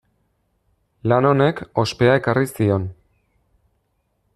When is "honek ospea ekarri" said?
1.33-2.51